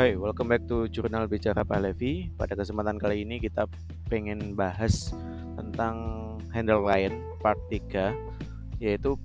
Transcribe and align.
Hai, 0.00 0.16
welcome 0.16 0.48
back 0.48 0.64
to 0.64 0.88
Jurnal 0.88 1.28
Bicara 1.28 1.60
Pak 1.60 1.76
Levi. 1.76 2.32
Pada 2.32 2.56
kesempatan 2.56 2.96
kali 2.96 3.20
ini 3.20 3.36
kita 3.36 3.68
pengen 4.08 4.56
bahas 4.56 5.12
tentang 5.60 6.00
handle 6.56 6.80
client 6.80 7.20
part 7.44 7.60
3 7.68 8.80
yaitu 8.80 9.20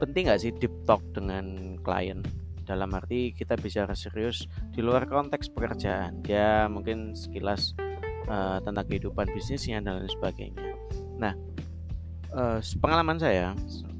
penting 0.00 0.24
nggak 0.24 0.40
sih 0.40 0.56
deep 0.56 0.72
talk 0.88 1.04
dengan 1.12 1.76
klien? 1.84 2.24
Dalam 2.64 2.96
arti 2.96 3.36
kita 3.36 3.60
bicara 3.60 3.92
serius 3.92 4.48
di 4.72 4.80
luar 4.80 5.04
konteks 5.04 5.52
pekerjaan. 5.52 6.24
Ya 6.24 6.64
mungkin 6.64 7.12
sekilas 7.12 7.76
uh, 8.24 8.64
tentang 8.64 8.88
kehidupan 8.88 9.36
bisnisnya 9.36 9.84
dan 9.84 10.00
lain 10.00 10.08
sebagainya. 10.08 10.80
Nah 11.20 11.36
uh, 12.32 12.56
pengalaman 12.80 13.20
saya 13.20 13.52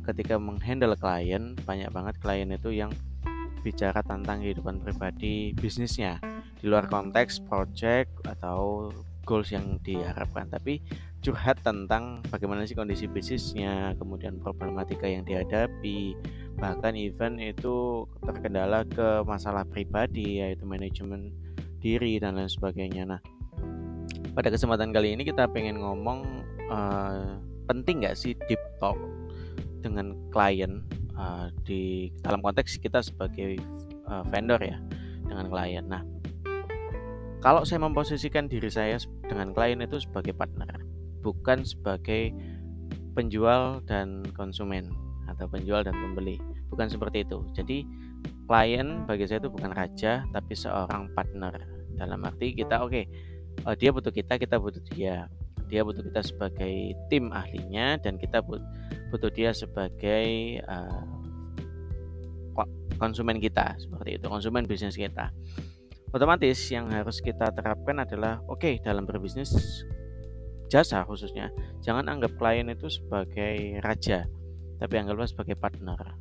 ketika 0.08 0.40
menghandle 0.40 0.96
klien 0.96 1.52
banyak 1.68 1.92
banget 1.92 2.16
klien 2.24 2.48
itu 2.48 2.72
yang 2.72 2.88
bicara 3.64 4.04
tentang 4.04 4.44
kehidupan 4.44 4.84
pribadi 4.84 5.56
bisnisnya. 5.56 6.20
Di 6.60 6.68
luar 6.68 6.84
konteks 6.92 7.40
project 7.48 8.12
atau 8.28 8.92
goals 9.24 9.48
yang 9.48 9.80
diharapkan 9.80 10.52
tapi 10.52 10.84
curhat 11.24 11.56
tentang 11.64 12.20
bagaimana 12.28 12.68
sih 12.68 12.76
kondisi 12.76 13.08
bisnisnya 13.08 13.96
kemudian 13.96 14.36
problematika 14.36 15.08
yang 15.08 15.24
dihadapi 15.24 16.12
bahkan 16.60 16.92
event 16.92 17.40
itu 17.40 18.04
terkendala 18.20 18.84
ke 18.84 19.24
masalah 19.24 19.64
pribadi 19.64 20.44
yaitu 20.44 20.68
manajemen 20.68 21.32
diri 21.80 22.20
dan 22.20 22.36
lain 22.36 22.52
sebagainya. 22.52 23.08
Nah 23.08 23.20
pada 24.36 24.52
kesempatan 24.52 24.92
kali 24.92 25.16
ini 25.16 25.24
kita 25.24 25.48
pengen 25.48 25.80
ngomong 25.80 26.44
uh, 26.68 27.40
penting 27.66 28.04
nggak 28.04 28.14
sih 28.14 28.36
deep 28.46 28.60
talk 28.76 29.00
dengan 29.80 30.12
klien 30.28 30.84
uh, 31.18 31.50
di 31.66 32.10
dalam 32.22 32.42
konteks 32.42 32.78
kita 32.78 33.00
sebagai 33.02 33.58
uh, 34.06 34.22
vendor 34.28 34.60
ya 34.60 34.78
dengan 35.26 35.48
klien. 35.50 35.84
Nah, 35.86 36.02
kalau 37.44 37.60
saya 37.66 37.82
memposisikan 37.82 38.48
diri 38.48 38.72
saya 38.72 38.96
dengan 39.26 39.52
klien 39.52 39.80
itu 39.84 40.00
sebagai 40.00 40.32
partner, 40.32 40.80
bukan 41.20 41.64
sebagai 41.64 42.32
penjual 43.12 43.84
dan 43.86 44.24
konsumen 44.34 44.90
atau 45.28 45.48
penjual 45.48 45.80
dan 45.84 45.92
pembeli, 45.92 46.36
bukan 46.68 46.88
seperti 46.88 47.24
itu. 47.24 47.44
Jadi 47.56 47.84
klien 48.44 49.08
bagi 49.08 49.24
saya 49.24 49.40
itu 49.44 49.50
bukan 49.52 49.72
raja 49.72 50.24
tapi 50.32 50.52
seorang 50.52 51.12
partner. 51.12 51.52
Dalam 51.94 52.26
arti 52.26 52.58
kita 52.58 52.82
oke, 52.82 52.90
okay, 52.90 53.04
eh, 53.62 53.74
dia 53.78 53.94
butuh 53.94 54.10
kita, 54.10 54.34
kita 54.40 54.58
butuh 54.58 54.82
dia. 54.90 55.30
Dia 55.68 55.82
butuh 55.82 56.04
kita 56.04 56.20
sebagai 56.22 56.94
tim 57.08 57.32
ahlinya 57.32 57.98
dan 57.98 58.20
kita 58.20 58.44
butuh 58.44 59.30
dia 59.32 59.50
sebagai 59.54 60.60
uh, 60.68 61.14
konsumen 62.96 63.42
kita 63.42 63.74
seperti 63.78 64.16
itu 64.18 64.26
konsumen 64.30 64.64
bisnis 64.64 64.94
kita. 64.94 65.34
Otomatis 66.14 66.70
yang 66.70 66.94
harus 66.94 67.18
kita 67.18 67.50
terapkan 67.50 68.06
adalah 68.06 68.38
oke 68.46 68.62
okay, 68.62 68.74
dalam 68.78 69.02
berbisnis 69.02 69.82
jasa 70.70 71.02
khususnya 71.02 71.50
jangan 71.82 72.06
anggap 72.06 72.38
klien 72.38 72.70
itu 72.70 72.86
sebagai 72.86 73.82
raja 73.82 74.26
tapi 74.78 74.94
anggaplah 74.98 75.26
sebagai 75.26 75.58
partner. 75.58 76.18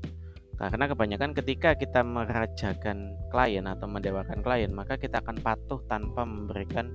Karena 0.53 0.85
kebanyakan 0.85 1.33
ketika 1.33 1.75
kita 1.75 2.05
merajakan 2.05 3.17
klien 3.33 3.65
atau 3.65 3.85
mendewakan 3.89 4.41
klien 4.41 4.73
maka 4.73 4.97
kita 4.97 5.21
akan 5.21 5.37
patuh 5.41 5.81
tanpa 5.85 6.25
memberikan 6.25 6.89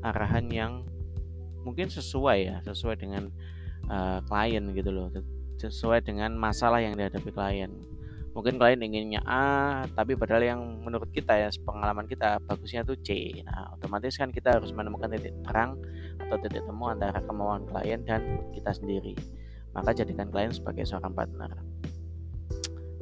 arahan 0.00 0.48
yang 0.48 0.72
mungkin 1.62 1.92
sesuai 1.92 2.38
ya 2.40 2.56
sesuai 2.64 2.96
dengan 3.00 3.28
uh, 3.90 4.20
klien 4.24 4.64
gitu 4.72 4.90
loh 4.90 5.08
sesuai 5.60 6.00
dengan 6.00 6.32
masalah 6.32 6.80
yang 6.80 6.96
dihadapi 6.96 7.28
klien. 7.28 7.68
Mungkin 8.30 8.56
klien 8.56 8.80
inginnya 8.80 9.20
A 9.26 9.84
tapi 9.92 10.16
padahal 10.16 10.40
yang 10.46 10.60
menurut 10.80 11.10
kita 11.12 11.36
ya 11.36 11.50
pengalaman 11.66 12.08
kita 12.08 12.40
bagusnya 12.46 12.86
tuh 12.86 12.96
C. 13.02 13.42
Nah 13.44 13.76
otomatis 13.76 14.16
kan 14.16 14.32
kita 14.32 14.56
harus 14.56 14.72
menemukan 14.72 15.12
titik 15.12 15.36
terang 15.44 15.76
atau 16.16 16.38
titik 16.40 16.64
temu 16.64 16.84
antara 16.88 17.20
kemauan 17.20 17.68
klien 17.68 18.00
dan 18.06 18.40
kita 18.54 18.72
sendiri. 18.72 19.18
Maka 19.76 19.92
jadikan 19.92 20.32
klien 20.32 20.54
sebagai 20.54 20.86
seorang 20.88 21.12
partner. 21.12 21.50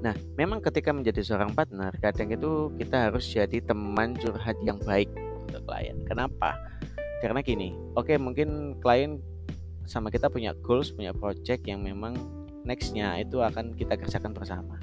Nah 0.02 0.16
memang 0.34 0.64
ketika 0.64 0.91
menjadi 0.91 1.22
seorang 1.22 1.52
partner 1.54 1.92
kadang 2.00 2.32
itu 2.32 2.72
kita 2.80 3.12
harus 3.12 3.28
jadi 3.28 3.62
teman 3.62 4.16
curhat 4.16 4.56
yang 4.64 4.80
baik 4.82 5.12
untuk 5.47 5.62
klien. 5.68 6.00
Kenapa 6.08 6.56
karena 7.18 7.42
gini 7.42 7.74
oke 7.98 8.10
okay, 8.10 8.16
mungkin 8.16 8.78
klien 8.78 9.18
sama 9.88 10.12
kita 10.12 10.28
punya 10.28 10.52
goals 10.60 10.92
punya 10.92 11.16
project 11.16 11.64
yang 11.64 11.80
memang 11.80 12.12
nextnya 12.68 13.16
itu 13.16 13.40
akan 13.40 13.72
kita 13.72 13.96
kerjakan 13.96 14.36
bersama. 14.36 14.76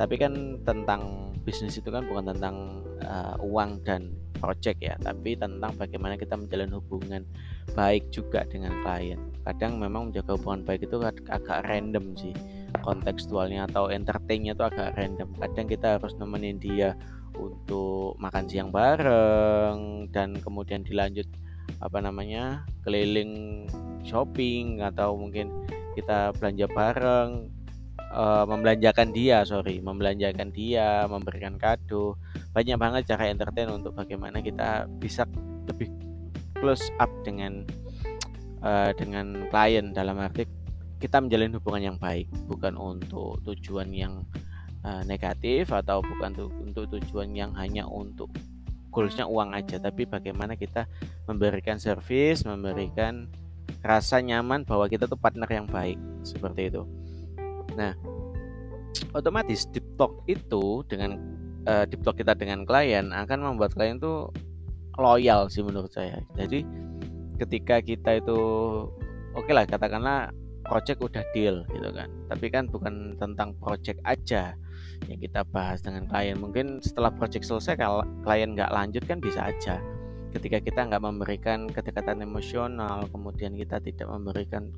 Tapi 0.00 0.14
kan 0.16 0.64
tentang 0.64 1.34
bisnis 1.44 1.76
itu 1.76 1.92
kan 1.92 2.08
bukan 2.08 2.32
tentang 2.32 2.80
uh, 3.04 3.36
uang 3.44 3.84
dan 3.84 4.16
project 4.38 4.78
ya 4.78 4.94
tapi 5.02 5.34
tentang 5.34 5.74
bagaimana 5.74 6.14
kita 6.14 6.38
menjalin 6.38 6.70
hubungan 6.70 7.22
baik 7.76 8.08
juga 8.08 8.48
dengan 8.48 8.72
klien. 8.80 9.20
Kadang 9.44 9.76
memang 9.76 10.08
menjaga 10.08 10.40
hubungan 10.40 10.64
baik 10.64 10.88
itu 10.88 10.96
agak 11.04 11.68
random 11.68 12.16
sih 12.16 12.32
kontekstualnya 12.80 13.68
atau 13.68 13.92
entertainnya 13.92 14.56
itu 14.56 14.64
agak 14.64 14.96
random. 14.96 15.28
Kadang 15.36 15.66
kita 15.68 15.86
harus 16.00 16.16
nemenin 16.16 16.56
dia 16.56 16.96
untuk 17.38 18.18
makan 18.18 18.44
siang 18.50 18.70
bareng 18.74 20.10
dan 20.10 20.34
kemudian 20.42 20.82
dilanjut 20.82 21.26
apa 21.78 22.02
namanya 22.02 22.66
keliling 22.82 23.64
shopping 24.02 24.82
atau 24.82 25.14
mungkin 25.14 25.52
kita 25.94 26.34
belanja 26.34 26.66
bareng 26.70 27.30
uh, 28.14 28.44
membelanjakan 28.48 29.14
dia 29.14 29.42
sorry 29.46 29.78
membelanjakan 29.78 30.50
dia 30.50 31.06
memberikan 31.06 31.60
kado. 31.60 32.18
Banyak 32.54 32.78
banget 32.80 33.02
cara 33.14 33.30
entertain 33.30 33.70
untuk 33.70 33.94
bagaimana 33.94 34.42
kita 34.42 34.88
bisa 34.98 35.28
lebih 35.68 35.92
close 36.58 36.90
up 36.98 37.10
dengan 37.22 37.62
uh, 38.64 38.90
dengan 38.96 39.46
klien. 39.52 39.94
Dalam 39.94 40.18
arti 40.18 40.48
kita 40.98 41.22
menjalin 41.22 41.54
hubungan 41.54 41.94
yang 41.94 41.98
baik 41.98 42.26
bukan 42.50 42.74
untuk 42.74 43.38
tujuan 43.46 43.94
yang 43.94 44.26
uh, 44.88 45.02
negatif 45.04 45.68
atau 45.68 46.00
bukan 46.00 46.32
untuk 46.64 46.88
tujuan 46.96 47.36
yang 47.36 47.52
hanya 47.52 47.84
untuk 47.84 48.32
goalsnya 48.88 49.28
uang 49.28 49.52
aja 49.52 49.76
tapi 49.76 50.08
bagaimana 50.08 50.56
kita 50.56 50.88
memberikan 51.28 51.76
service 51.76 52.42
memberikan 52.48 53.28
rasa 53.84 54.18
nyaman 54.24 54.64
bahwa 54.64 54.88
kita 54.88 55.04
tuh 55.04 55.20
partner 55.20 55.46
yang 55.46 55.68
baik 55.68 56.00
seperti 56.24 56.72
itu. 56.72 56.82
Nah 57.76 57.92
otomatis 59.12 59.68
deep 59.70 59.84
talk 60.00 60.24
itu 60.24 60.82
dengan 60.88 61.20
uh, 61.68 61.84
deep 61.84 62.02
talk 62.02 62.16
kita 62.16 62.32
dengan 62.34 62.64
klien 62.64 63.12
akan 63.12 63.54
membuat 63.54 63.76
klien 63.76 64.00
tuh 64.00 64.32
loyal 64.96 65.46
sih 65.52 65.62
menurut 65.62 65.92
saya. 65.92 66.18
Jadi 66.34 66.64
ketika 67.38 67.78
kita 67.84 68.18
itu 68.18 68.38
oke 69.36 69.46
okay 69.46 69.52
lah 69.54 69.62
katakanlah 69.68 70.34
project 70.66 70.98
udah 71.04 71.22
deal 71.36 71.62
gitu 71.70 71.88
kan. 71.92 72.08
Tapi 72.26 72.46
kan 72.50 72.66
bukan 72.66 73.14
tentang 73.20 73.54
project 73.62 74.00
aja 74.02 74.58
yang 75.06 75.18
kita 75.18 75.46
bahas 75.48 75.80
dengan 75.80 76.06
klien. 76.10 76.36
Mungkin 76.38 76.82
setelah 76.82 77.12
project 77.14 77.46
selesai 77.46 77.78
kalau 77.78 78.02
klien 78.22 78.52
nggak 78.54 78.70
lanjut 78.72 79.02
kan 79.06 79.18
bisa 79.18 79.48
aja. 79.48 79.78
Ketika 80.34 80.60
kita 80.60 80.84
nggak 80.88 81.02
memberikan 81.02 81.70
kedekatan 81.72 82.20
emosional 82.20 83.08
kemudian 83.08 83.56
kita 83.56 83.80
tidak 83.80 84.06
memberikan 84.06 84.68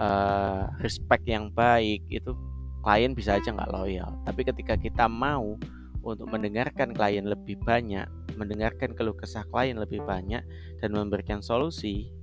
uh, 0.00 0.72
respect 0.80 1.28
yang 1.28 1.52
baik 1.52 2.00
itu 2.08 2.32
klien 2.80 3.12
bisa 3.12 3.36
aja 3.36 3.52
nggak 3.52 3.72
loyal. 3.72 4.16
Tapi 4.24 4.40
ketika 4.48 4.74
kita 4.80 5.04
mau 5.10 5.58
untuk 6.00 6.30
mendengarkan 6.30 6.94
klien 6.94 7.26
lebih 7.26 7.60
banyak 7.66 8.06
mendengarkan 8.38 8.94
keluh 8.94 9.18
kesah 9.18 9.42
klien 9.50 9.74
lebih 9.74 10.00
banyak 10.06 10.40
dan 10.78 10.90
memberikan 10.94 11.42
solusi 11.42 12.14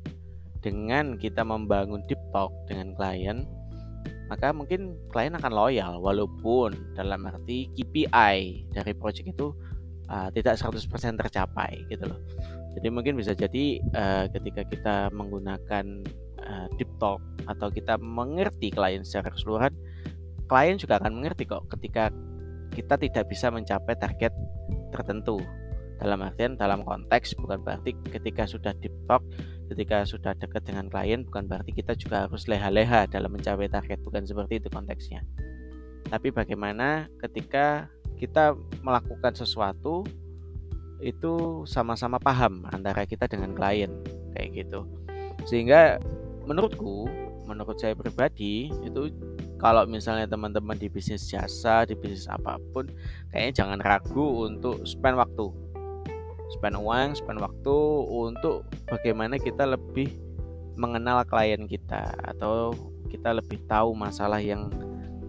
dengan 0.63 1.19
kita 1.19 1.43
membangun 1.43 2.01
deep 2.07 2.17
talk 2.31 2.49
dengan 2.65 2.95
klien 2.95 3.43
maka 4.25 4.49
mungkin 4.49 4.97
klien 5.13 5.33
akan 5.37 5.51
loyal 5.53 6.01
walaupun 6.01 6.73
dalam 6.97 7.29
arti 7.29 7.69
KPI 7.77 8.69
dari 8.73 8.93
project 8.97 9.27
itu 9.29 9.53
uh, 10.09 10.29
tidak 10.33 10.57
100% 10.57 11.21
tercapai 11.21 11.85
gitu 11.89 12.09
loh. 12.09 12.19
Jadi 12.75 12.87
mungkin 12.91 13.15
bisa 13.15 13.31
jadi 13.31 13.79
uh, 13.95 14.25
ketika 14.33 14.67
kita 14.67 14.95
menggunakan 15.13 16.03
uh, 16.41 16.67
deep 16.75 16.89
talk 16.99 17.21
atau 17.47 17.71
kita 17.71 17.95
mengerti 18.01 18.73
klien 18.73 19.05
secara 19.05 19.31
keseluruhan, 19.31 19.73
klien 20.49 20.75
juga 20.75 20.99
akan 20.99 21.21
mengerti 21.21 21.47
kok 21.47 21.69
ketika 21.77 22.09
kita 22.75 22.99
tidak 22.99 23.25
bisa 23.31 23.47
mencapai 23.53 23.95
target 23.95 24.33
tertentu. 24.91 25.39
Dalam 25.95 26.27
artian 26.27 26.59
dalam 26.59 26.83
konteks 26.83 27.39
bukan 27.39 27.63
berarti 27.63 27.95
ketika 28.11 28.43
sudah 28.43 28.75
deep 28.83 28.91
talk 29.07 29.23
ketika 29.71 30.05
sudah 30.05 30.37
dekat 30.37 30.65
dengan 30.65 30.87
klien 30.89 31.25
bukan 31.25 31.49
berarti 31.49 31.73
kita 31.73 31.97
juga 31.97 32.29
harus 32.29 32.45
leha-leha 32.45 33.09
dalam 33.09 33.33
mencapai 33.33 33.69
target. 33.69 34.01
Bukan 34.05 34.25
seperti 34.25 34.61
itu 34.61 34.67
konteksnya. 34.69 35.25
Tapi 36.05 36.29
bagaimana 36.29 37.09
ketika 37.21 37.89
kita 38.15 38.55
melakukan 38.85 39.33
sesuatu 39.35 40.05
itu 41.03 41.65
sama-sama 41.67 42.21
paham 42.21 42.63
antara 42.71 43.03
kita 43.03 43.27
dengan 43.27 43.51
klien 43.51 43.91
kayak 44.37 44.65
gitu. 44.65 44.87
Sehingga 45.43 45.99
menurutku 46.45 47.09
menurut 47.45 47.77
saya 47.77 47.93
pribadi 47.93 48.73
itu 48.85 49.13
kalau 49.61 49.87
misalnya 49.87 50.27
teman-teman 50.27 50.75
di 50.75 50.91
bisnis 50.91 51.25
jasa, 51.31 51.87
di 51.87 51.95
bisnis 51.95 52.27
apa 52.27 52.59
pun, 52.75 52.85
kayaknya 53.31 53.63
jangan 53.63 53.79
ragu 53.81 54.45
untuk 54.45 54.83
spend 54.83 55.15
waktu. 55.15 55.47
Spend 56.53 56.77
uang, 56.77 57.17
spend 57.17 57.41
waktu 57.41 57.77
untuk 58.05 58.67
bagaimana 58.85 59.41
kita 59.41 59.65
lebih 59.65 60.13
mengenal 60.77 61.23
klien 61.25 61.65
kita 61.65 62.13
atau 62.21 62.75
kita 63.09 63.33
lebih 63.33 63.63
tahu 63.65 63.95
masalah 63.95 64.37
yang 64.43 64.69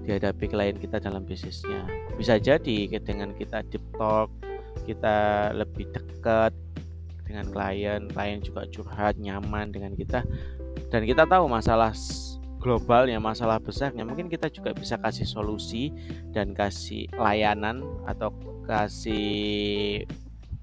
dihadapi 0.05 0.47
klien 0.51 0.77
kita 0.77 1.01
dalam 1.01 1.25
bisnisnya. 1.25 1.87
Bisa 2.15 2.37
jadi 2.37 2.91
dengan 3.01 3.33
kita 3.33 3.65
deep 3.73 3.83
talk, 3.97 4.29
kita 4.85 5.51
lebih 5.57 5.89
dekat 5.95 6.53
dengan 7.27 7.47
klien, 7.51 8.07
klien 8.13 8.39
juga 8.39 8.69
curhat 8.71 9.19
nyaman 9.19 9.75
dengan 9.75 9.97
kita 9.99 10.23
dan 10.91 11.03
kita 11.03 11.27
tahu 11.27 11.51
masalah 11.51 11.91
globalnya 12.63 13.19
masalah 13.23 13.63
besarnya 13.63 14.03
mungkin 14.03 14.27
kita 14.27 14.51
juga 14.51 14.75
bisa 14.75 14.99
kasih 14.99 15.27
solusi 15.27 15.95
dan 16.35 16.51
kasih 16.51 17.07
layanan 17.15 17.83
atau 18.07 18.35
kasih 18.67 20.03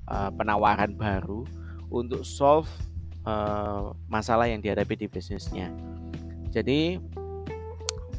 uh, 0.10 0.32
penawaran 0.34 0.96
baru 0.96 1.46
untuk 1.94 2.26
solve 2.26 2.70
uh, 3.28 3.94
masalah 4.10 4.50
yang 4.50 4.60
dihadapi 4.60 4.96
di 4.96 5.08
bisnisnya. 5.08 5.70
Jadi 6.54 7.02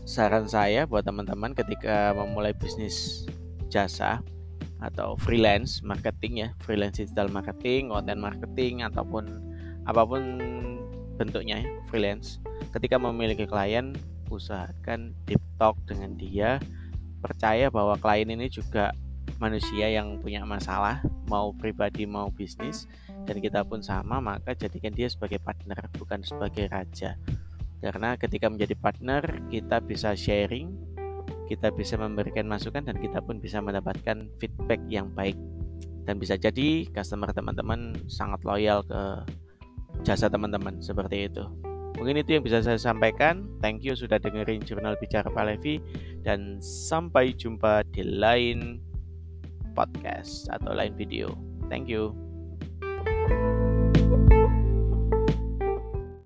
saran 0.04 0.44
saya 0.44 0.84
buat 0.84 1.06
teman-teman 1.06 1.56
ketika 1.56 2.12
memulai 2.12 2.52
bisnis 2.52 3.24
jasa 3.72 4.20
atau 4.82 5.16
freelance 5.16 5.80
marketing 5.80 6.44
ya, 6.44 6.48
freelance 6.60 7.00
digital 7.00 7.32
marketing, 7.32 7.88
content 7.88 8.20
marketing 8.20 8.84
ataupun 8.84 9.24
apa 9.88 10.02
pun 10.04 10.22
bentuknya 11.16 11.62
ya, 11.62 11.68
freelance 11.88 12.42
ketika 12.74 12.98
memiliki 12.98 13.46
klien 13.46 13.94
usahakan 14.32 15.14
deep 15.30 15.40
talk 15.62 15.78
dengan 15.86 16.18
dia 16.18 16.58
percaya 17.22 17.70
bahwa 17.70 17.94
klien 17.96 18.28
ini 18.28 18.50
juga 18.50 18.90
manusia 19.38 19.88
yang 19.88 20.18
punya 20.20 20.42
masalah 20.42 21.00
mau 21.26 21.52
pribadi 21.56 22.04
mau 22.04 22.28
bisnis 22.32 22.88
dan 23.24 23.40
kita 23.40 23.64
pun 23.64 23.80
sama 23.80 24.20
maka 24.20 24.52
jadikan 24.52 24.92
dia 24.92 25.08
sebagai 25.08 25.40
partner 25.40 25.78
bukan 25.96 26.20
sebagai 26.24 26.68
raja. 26.68 27.16
Karena 27.84 28.16
ketika 28.16 28.48
menjadi 28.48 28.74
partner 28.80 29.22
kita 29.52 29.80
bisa 29.84 30.16
sharing 30.16 30.94
kita 31.44 31.68
bisa 31.72 32.00
memberikan 32.00 32.48
masukan 32.48 32.84
dan 32.84 32.96
kita 32.96 33.20
pun 33.20 33.36
bisa 33.36 33.60
mendapatkan 33.60 34.28
feedback 34.40 34.80
yang 34.88 35.12
baik. 35.12 35.36
Dan 36.04 36.20
bisa 36.20 36.36
jadi 36.36 36.88
customer 36.92 37.32
teman-teman 37.32 37.96
sangat 38.08 38.44
loyal 38.44 38.84
ke 38.84 39.24
jasa 40.04 40.28
teman-teman 40.28 40.80
seperti 40.80 41.32
itu. 41.32 41.44
Mungkin 41.94 42.20
itu 42.20 42.36
yang 42.36 42.44
bisa 42.44 42.60
saya 42.60 42.76
sampaikan. 42.76 43.46
Thank 43.62 43.86
you 43.86 43.94
sudah 43.94 44.18
dengerin 44.18 44.66
jurnal 44.66 44.98
bicara 44.98 45.30
Pak 45.30 45.44
Levi 45.46 45.78
dan 46.26 46.58
sampai 46.60 47.32
jumpa 47.32 47.86
di 47.94 48.02
lain 48.02 48.82
podcast 49.74 50.46
atau 50.48 50.72
lain 50.72 50.94
video. 50.94 51.34
Thank 51.68 51.90
you. 51.90 52.14